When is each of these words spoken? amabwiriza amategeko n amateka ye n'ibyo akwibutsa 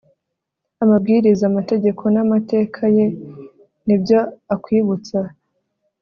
amabwiriza 0.83 1.43
amategeko 1.51 2.03
n 2.13 2.17
amateka 2.23 2.81
ye 2.95 3.05
n'ibyo 3.85 4.19
akwibutsa 4.53 5.19